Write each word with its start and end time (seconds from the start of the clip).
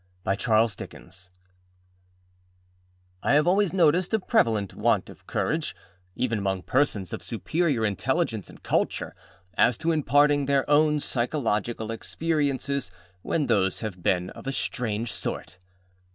I 0.25 0.35
HAVE 3.23 3.45
always 3.47 3.71
noticed 3.71 4.11
a 4.15 4.19
prevalent 4.19 4.73
want 4.73 5.11
of 5.11 5.27
courage, 5.27 5.75
even 6.15 6.39
among 6.39 6.63
persons 6.63 7.13
of 7.13 7.21
superior 7.21 7.85
intelligence 7.85 8.49
and 8.49 8.63
culture, 8.63 9.15
as 9.59 9.77
to 9.77 9.91
imparting 9.91 10.47
their 10.47 10.67
own 10.67 11.01
psychological 11.01 11.91
experiences 11.91 12.89
when 13.21 13.45
those 13.45 13.81
have 13.81 14.01
been 14.01 14.31
of 14.31 14.47
a 14.47 14.51
strange 14.51 15.11
sort. 15.13 15.59